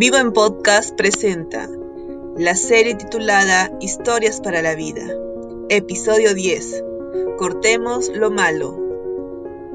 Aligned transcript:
Vivo 0.00 0.16
en 0.16 0.32
Podcast 0.32 0.96
presenta 0.96 1.68
la 2.34 2.54
serie 2.54 2.94
titulada 2.94 3.70
Historias 3.80 4.40
para 4.40 4.62
la 4.62 4.74
Vida, 4.74 5.02
episodio 5.68 6.32
10. 6.32 6.82
Cortemos 7.36 8.08
lo 8.08 8.30
malo. 8.30 8.78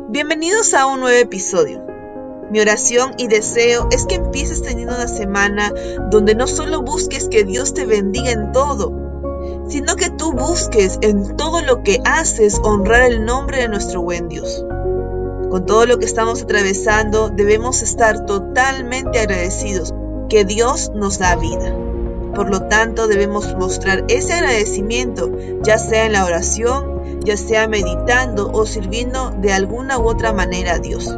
Bienvenidos 0.09 0.73
a 0.73 0.87
un 0.87 1.01
nuevo 1.01 1.15
episodio. 1.15 1.85
Mi 2.49 2.59
oración 2.59 3.13
y 3.19 3.27
deseo 3.27 3.87
es 3.91 4.07
que 4.07 4.15
empieces 4.15 4.63
teniendo 4.63 4.95
una 4.95 5.07
semana 5.07 5.71
donde 6.09 6.33
no 6.33 6.47
solo 6.47 6.81
busques 6.81 7.29
que 7.29 7.43
Dios 7.43 7.75
te 7.75 7.85
bendiga 7.85 8.31
en 8.31 8.51
todo, 8.51 8.93
sino 9.67 9.95
que 9.95 10.09
tú 10.09 10.31
busques 10.31 10.97
en 11.01 11.37
todo 11.37 11.61
lo 11.61 11.83
que 11.83 12.01
haces 12.03 12.59
honrar 12.63 13.03
el 13.03 13.25
nombre 13.25 13.59
de 13.59 13.67
nuestro 13.67 14.01
buen 14.01 14.27
Dios. 14.27 14.65
Con 15.51 15.67
todo 15.67 15.85
lo 15.85 15.99
que 15.99 16.05
estamos 16.05 16.41
atravesando, 16.41 17.29
debemos 17.29 17.83
estar 17.83 18.25
totalmente 18.25 19.19
agradecidos 19.19 19.93
que 20.29 20.45
Dios 20.45 20.91
nos 20.93 21.19
da 21.19 21.35
vida. 21.35 21.75
Por 22.35 22.49
lo 22.49 22.63
tanto, 22.63 23.07
debemos 23.07 23.55
mostrar 23.55 24.03
ese 24.09 24.33
agradecimiento, 24.33 25.31
ya 25.63 25.77
sea 25.77 26.05
en 26.05 26.13
la 26.13 26.25
oración, 26.25 27.21
ya 27.21 27.37
sea 27.37 27.67
meditando 27.67 28.51
o 28.51 28.65
sirviendo 28.65 29.31
de 29.31 29.53
alguna 29.53 29.97
u 29.97 30.07
otra 30.07 30.33
manera 30.33 30.73
a 30.73 30.79
Dios. 30.79 31.09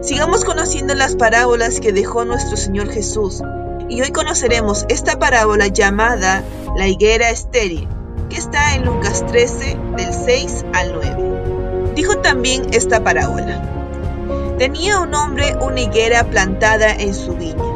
Sigamos 0.00 0.44
conociendo 0.44 0.94
las 0.94 1.16
parábolas 1.16 1.80
que 1.80 1.92
dejó 1.92 2.24
nuestro 2.24 2.56
Señor 2.56 2.88
Jesús. 2.88 3.42
Y 3.88 4.00
hoy 4.00 4.10
conoceremos 4.10 4.86
esta 4.88 5.18
parábola 5.18 5.66
llamada 5.66 6.42
la 6.76 6.88
higuera 6.88 7.30
estéril, 7.30 7.86
que 8.30 8.38
está 8.38 8.74
en 8.74 8.86
Lucas 8.86 9.26
13, 9.26 9.76
del 9.96 10.14
6 10.14 10.64
al 10.72 10.92
9. 10.94 11.92
Dijo 11.94 12.16
también 12.18 12.68
esta 12.72 13.04
parábola. 13.04 13.62
Tenía 14.56 15.00
un 15.00 15.14
hombre 15.14 15.56
una 15.60 15.80
higuera 15.80 16.24
plantada 16.24 16.90
en 16.90 17.14
su 17.14 17.34
viña 17.34 17.71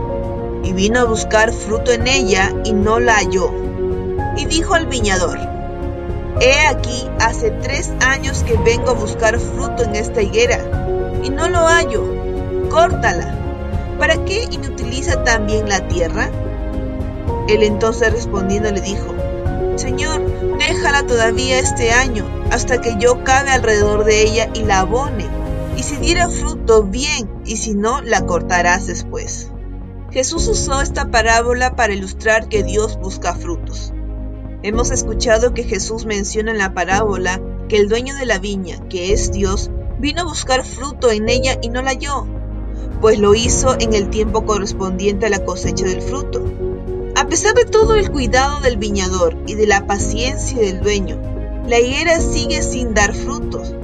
y 0.66 0.72
vino 0.72 0.98
a 0.98 1.04
buscar 1.04 1.52
fruto 1.52 1.92
en 1.92 2.08
ella 2.08 2.52
y 2.64 2.72
no 2.72 2.98
la 2.98 3.14
halló. 3.14 3.52
Y 4.36 4.46
dijo 4.46 4.74
al 4.74 4.86
viñador, 4.86 5.38
He 6.40 6.66
aquí, 6.66 7.08
hace 7.20 7.52
tres 7.52 7.92
años 8.00 8.42
que 8.42 8.56
vengo 8.58 8.90
a 8.90 8.94
buscar 8.94 9.38
fruto 9.38 9.84
en 9.84 9.94
esta 9.94 10.20
higuera 10.22 10.58
y 11.22 11.30
no 11.30 11.48
lo 11.48 11.60
hallo. 11.60 12.04
Córtala. 12.68 13.32
¿Para 13.96 14.24
qué 14.24 14.48
inutiliza 14.50 15.22
también 15.22 15.68
la 15.68 15.86
tierra? 15.86 16.30
Él 17.48 17.62
entonces 17.62 18.12
respondiendo 18.12 18.72
le 18.72 18.80
dijo, 18.80 19.14
Señor, 19.76 20.20
déjala 20.58 21.06
todavía 21.06 21.60
este 21.60 21.92
año, 21.92 22.26
hasta 22.50 22.80
que 22.80 22.96
yo 22.98 23.22
cabe 23.22 23.50
alrededor 23.50 24.04
de 24.04 24.22
ella 24.22 24.50
y 24.52 24.64
la 24.64 24.80
abone, 24.80 25.26
y 25.76 25.82
si 25.84 25.96
diera 25.96 26.28
fruto, 26.28 26.82
bien, 26.82 27.30
y 27.44 27.56
si 27.56 27.74
no, 27.74 28.00
la 28.00 28.26
cortarás 28.26 28.88
después. 28.88 29.52
Jesús 30.16 30.48
usó 30.48 30.80
esta 30.80 31.10
parábola 31.10 31.76
para 31.76 31.92
ilustrar 31.92 32.48
que 32.48 32.62
Dios 32.62 32.98
busca 32.98 33.34
frutos. 33.34 33.92
Hemos 34.62 34.90
escuchado 34.90 35.52
que 35.52 35.62
Jesús 35.62 36.06
menciona 36.06 36.52
en 36.52 36.56
la 36.56 36.72
parábola 36.72 37.38
que 37.68 37.76
el 37.76 37.90
dueño 37.90 38.16
de 38.16 38.24
la 38.24 38.38
viña, 38.38 38.80
que 38.88 39.12
es 39.12 39.30
Dios, 39.30 39.70
vino 39.98 40.22
a 40.22 40.24
buscar 40.24 40.64
fruto 40.64 41.10
en 41.10 41.28
ella 41.28 41.58
y 41.60 41.68
no 41.68 41.82
la 41.82 41.90
halló, 41.90 42.26
pues 43.02 43.18
lo 43.18 43.34
hizo 43.34 43.76
en 43.78 43.92
el 43.92 44.08
tiempo 44.08 44.46
correspondiente 44.46 45.26
a 45.26 45.28
la 45.28 45.44
cosecha 45.44 45.84
del 45.84 46.00
fruto. 46.00 46.42
A 47.14 47.26
pesar 47.26 47.52
de 47.52 47.66
todo 47.66 47.94
el 47.94 48.10
cuidado 48.10 48.60
del 48.60 48.78
viñador 48.78 49.36
y 49.46 49.54
de 49.54 49.66
la 49.66 49.86
paciencia 49.86 50.58
del 50.58 50.80
dueño, 50.80 51.20
la 51.68 51.78
higuera 51.78 52.20
sigue 52.20 52.62
sin 52.62 52.94
dar 52.94 53.12
frutos. 53.14 53.74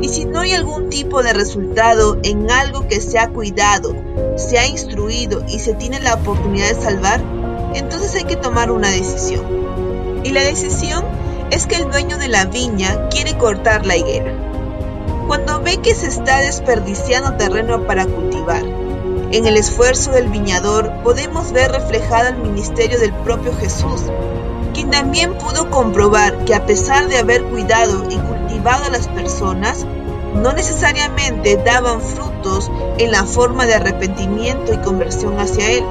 Y 0.00 0.08
si 0.08 0.24
no 0.24 0.40
hay 0.40 0.54
algún 0.54 0.88
tipo 0.88 1.22
de 1.22 1.32
resultado 1.32 2.18
en 2.22 2.50
algo 2.50 2.88
que 2.88 3.00
se 3.00 3.18
ha 3.18 3.28
cuidado, 3.28 3.94
se 4.36 4.58
ha 4.58 4.66
instruido 4.66 5.44
y 5.46 5.58
se 5.58 5.74
tiene 5.74 6.00
la 6.00 6.14
oportunidad 6.14 6.68
de 6.68 6.82
salvar, 6.82 7.20
entonces 7.74 8.14
hay 8.14 8.24
que 8.24 8.36
tomar 8.36 8.70
una 8.70 8.88
decisión. 8.88 9.44
Y 10.24 10.30
la 10.30 10.42
decisión 10.42 11.04
es 11.50 11.66
que 11.66 11.76
el 11.76 11.90
dueño 11.90 12.16
de 12.16 12.28
la 12.28 12.46
viña 12.46 13.08
quiere 13.10 13.36
cortar 13.36 13.84
la 13.84 13.96
higuera. 13.96 14.32
Cuando 15.26 15.60
ve 15.60 15.76
que 15.78 15.94
se 15.94 16.06
está 16.06 16.40
desperdiciando 16.40 17.36
terreno 17.36 17.86
para 17.86 18.06
cultivar, 18.06 18.64
en 19.32 19.46
el 19.46 19.56
esfuerzo 19.56 20.10
del 20.12 20.28
viñador 20.28 20.92
podemos 21.04 21.52
ver 21.52 21.70
reflejado 21.70 22.30
el 22.30 22.38
ministerio 22.38 22.98
del 22.98 23.12
propio 23.12 23.54
Jesús, 23.54 24.02
quien 24.74 24.90
también 24.90 25.34
pudo 25.34 25.70
comprobar 25.70 26.44
que 26.44 26.54
a 26.54 26.66
pesar 26.66 27.08
de 27.08 27.18
haber 27.18 27.44
cuidado 27.44 28.06
y 28.10 28.16
cultivado 28.16 28.39
a 28.68 28.90
las 28.90 29.08
personas, 29.08 29.86
no 30.34 30.52
necesariamente 30.52 31.56
daban 31.56 32.00
frutos 32.00 32.70
en 32.98 33.10
la 33.10 33.24
forma 33.24 33.66
de 33.66 33.74
arrepentimiento 33.74 34.72
y 34.72 34.78
conversión 34.78 35.38
hacia 35.38 35.70
Él. 35.72 35.84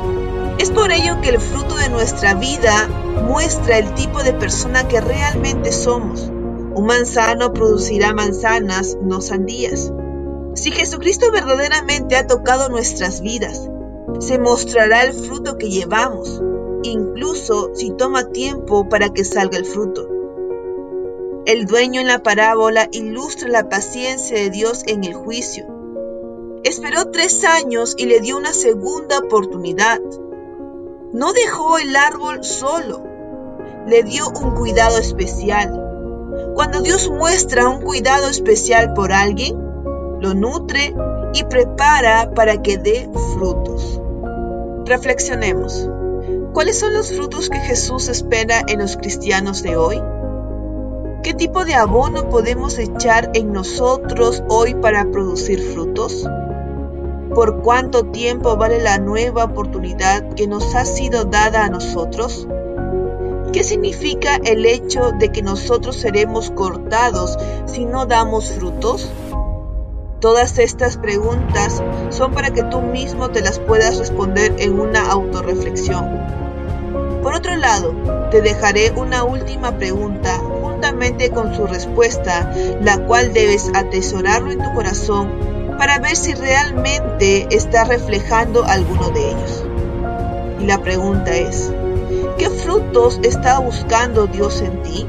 Es 0.60 0.72
por 0.72 0.92
ello 0.92 1.20
que 1.22 1.30
el 1.30 1.40
fruto 1.40 1.76
de 1.76 1.90
nuestra 1.90 2.36
vida 2.36 2.88
muestra 3.28 3.78
el 3.78 3.94
tipo 3.96 4.24
de 4.24 4.34
persona 4.34 4.88
que 4.88 5.02
realmente 5.02 5.72
somos. 5.72 6.22
Un 6.30 6.86
manzano 6.86 7.54
producirá 7.54 8.14
manzanas, 8.14 8.98
no 9.02 9.22
sandías. 9.22 9.92
Si 10.54 10.72
Jesucristo 10.72 11.32
verdaderamente 11.32 12.16
ha 12.16 12.28
tocado 12.28 12.70
nuestras 12.70 13.22
vidas, 13.22 13.70
se 14.20 14.38
mostrará 14.40 15.04
el 15.04 15.14
fruto 15.14 15.58
que 15.58 15.70
llevamos, 15.70 16.42
incluso 16.84 17.72
si 17.74 17.92
toma 17.92 18.30
tiempo 18.30 18.90
para 18.90 19.10
que 19.10 19.24
salga 19.24 19.58
el 19.58 19.66
fruto. 19.66 20.09
El 21.50 21.66
dueño 21.66 22.00
en 22.00 22.06
la 22.06 22.22
parábola 22.22 22.90
ilustra 22.92 23.50
la 23.50 23.70
paciencia 23.70 24.38
de 24.38 24.52
Dios 24.52 24.84
en 24.86 25.04
el 25.04 25.16
juicio. 25.16 25.66
Esperó 26.64 27.10
tres 27.10 27.44
años 27.44 27.96
y 27.98 28.06
le 28.06 28.20
dio 28.20 28.38
una 28.38 28.54
segunda 28.54 29.18
oportunidad. 29.18 30.00
No 31.12 31.34
dejó 31.34 31.80
el 31.80 31.96
árbol 31.96 32.44
solo, 32.44 33.04
le 33.88 34.04
dio 34.04 34.30
un 34.30 34.52
cuidado 34.52 35.00
especial. 35.00 36.52
Cuando 36.54 36.82
Dios 36.82 37.10
muestra 37.10 37.68
un 37.68 37.82
cuidado 37.82 38.30
especial 38.30 38.94
por 38.94 39.12
alguien, 39.12 39.58
lo 40.22 40.36
nutre 40.36 40.94
y 41.34 41.46
prepara 41.46 42.32
para 42.36 42.62
que 42.62 42.78
dé 42.78 43.10
frutos. 43.34 44.00
Reflexionemos. 44.86 45.90
¿Cuáles 46.54 46.78
son 46.78 46.94
los 46.94 47.12
frutos 47.12 47.50
que 47.50 47.58
Jesús 47.58 48.08
espera 48.08 48.62
en 48.68 48.78
los 48.78 48.98
cristianos 48.98 49.64
de 49.64 49.78
hoy? 49.78 50.00
¿Qué 51.24 51.34
tipo 51.34 51.66
de 51.66 51.76
abono 51.76 52.30
podemos 52.30 52.80
echar 52.80 53.32
en 53.34 53.52
nosotros 53.52 54.42
hoy 54.48 54.74
para 54.74 55.12
producir 55.12 55.60
frutos? 55.74 56.26
¿Por 57.36 57.62
cuánto 57.62 58.06
tiempo 58.06 58.56
vale 58.56 58.82
la 58.82 59.00
nueva 59.00 59.44
oportunidad 59.44 60.34
que 60.36 60.48
nos 60.48 60.76
ha 60.76 60.86
sido 60.86 61.26
dada 61.26 61.66
a 61.66 61.70
nosotros? 61.70 62.48
¿Qué 63.52 63.66
significa 63.66 64.38
el 64.46 64.66
hecho 64.66 65.12
de 65.12 65.30
que 65.30 65.42
nosotros 65.42 65.98
seremos 65.98 66.52
cortados 66.52 67.38
si 67.66 67.84
no 67.84 68.06
damos 68.06 68.54
frutos? 68.54 69.12
Todas 70.22 70.58
estas 70.58 70.96
preguntas 70.96 71.84
son 72.12 72.32
para 72.32 72.52
que 72.52 72.64
tú 72.64 72.80
mismo 72.80 73.30
te 73.30 73.42
las 73.42 73.60
puedas 73.60 73.98
responder 73.98 74.56
en 74.60 74.80
una 74.80 75.12
autorreflexión. 75.12 76.08
Por 77.22 77.34
otro 77.34 77.58
lado, 77.58 77.94
te 78.32 78.42
dejaré 78.42 78.92
una 78.92 79.24
última 79.24 79.78
pregunta 79.78 80.42
con 81.34 81.56
su 81.56 81.68
respuesta, 81.68 82.52
la 82.82 82.98
cual 83.06 83.34
debes 83.34 83.70
atesorarlo 83.74 84.52
en 84.52 84.60
tu 84.60 84.74
corazón 84.74 85.30
para 85.78 86.00
ver 86.00 86.16
si 86.16 86.34
realmente 86.34 87.48
está 87.56 87.84
reflejando 87.84 88.66
alguno 88.66 89.10
de 89.10 89.30
ellos. 89.30 89.64
Y 90.60 90.66
la 90.66 90.82
pregunta 90.82 91.36
es, 91.36 91.72
¿qué 92.38 92.50
frutos 92.50 93.20
está 93.24 93.60
buscando 93.60 94.28
Dios 94.28 94.62
en 94.62 94.84
ti? 94.84 95.08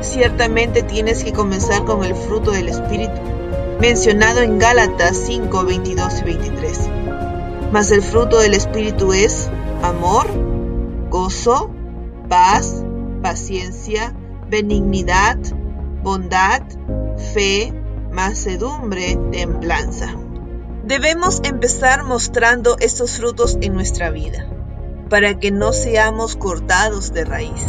Ciertamente 0.00 0.82
tienes 0.82 1.24
que 1.24 1.32
comenzar 1.32 1.84
con 1.84 2.04
el 2.04 2.14
fruto 2.14 2.50
del 2.50 2.68
Espíritu, 2.68 3.20
mencionado 3.80 4.40
en 4.40 4.58
Gálatas 4.58 5.16
5, 5.26 5.64
22 5.64 6.20
y 6.20 6.24
23. 6.24 6.80
Mas 7.72 7.90
el 7.90 8.02
fruto 8.02 8.38
del 8.40 8.54
Espíritu 8.54 9.12
es 9.12 9.48
amor, 9.82 10.26
gozo, 11.08 11.70
paz, 12.28 12.84
paciencia, 13.22 14.14
benignidad, 14.52 15.38
bondad, 16.02 16.60
fe, 17.32 17.72
mansedumbre, 18.10 19.18
templanza. 19.32 20.14
Debemos 20.84 21.40
empezar 21.42 22.04
mostrando 22.04 22.76
estos 22.78 23.16
frutos 23.16 23.56
en 23.62 23.72
nuestra 23.72 24.10
vida, 24.10 24.46
para 25.08 25.38
que 25.38 25.50
no 25.50 25.72
seamos 25.72 26.36
cortados 26.36 27.14
de 27.14 27.24
raíz. 27.24 27.64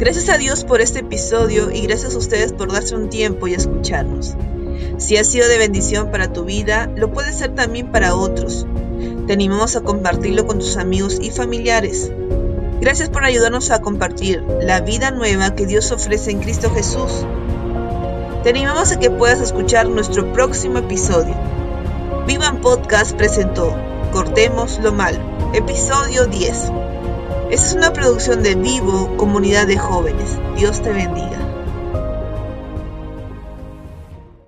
Gracias 0.00 0.28
a 0.30 0.36
Dios 0.36 0.64
por 0.64 0.80
este 0.80 0.98
episodio 0.98 1.70
y 1.70 1.82
gracias 1.82 2.16
a 2.16 2.18
ustedes 2.18 2.52
por 2.52 2.72
darse 2.72 2.96
un 2.96 3.08
tiempo 3.08 3.46
y 3.46 3.54
escucharnos. 3.54 4.34
Si 4.98 5.16
ha 5.16 5.22
sido 5.22 5.46
de 5.46 5.58
bendición 5.58 6.10
para 6.10 6.32
tu 6.32 6.44
vida, 6.44 6.90
lo 6.96 7.12
puede 7.12 7.32
ser 7.32 7.54
también 7.54 7.92
para 7.92 8.16
otros. 8.16 8.66
Te 9.28 9.32
animamos 9.32 9.76
a 9.76 9.82
compartirlo 9.82 10.44
con 10.44 10.58
tus 10.58 10.76
amigos 10.76 11.20
y 11.22 11.30
familiares. 11.30 12.10
Gracias 12.84 13.08
por 13.08 13.24
ayudarnos 13.24 13.70
a 13.70 13.80
compartir 13.80 14.44
la 14.60 14.82
vida 14.82 15.10
nueva 15.10 15.54
que 15.54 15.64
Dios 15.64 15.90
ofrece 15.90 16.32
en 16.32 16.40
Cristo 16.40 16.70
Jesús. 16.70 17.24
Te 18.42 18.50
animamos 18.50 18.92
a 18.92 18.98
que 18.98 19.10
puedas 19.10 19.40
escuchar 19.40 19.88
nuestro 19.88 20.34
próximo 20.34 20.80
episodio. 20.80 21.34
Vivan 22.26 22.60
Podcast 22.60 23.16
presentó 23.16 23.74
Cortemos 24.12 24.80
lo 24.80 24.92
malo, 24.92 25.18
episodio 25.54 26.26
10. 26.26 26.50
Esta 27.50 27.66
es 27.66 27.72
una 27.72 27.94
producción 27.94 28.42
de 28.42 28.54
Vivo, 28.54 29.16
comunidad 29.16 29.66
de 29.66 29.78
jóvenes. 29.78 30.38
Dios 30.54 30.82
te 30.82 30.92
bendiga. 30.92 31.43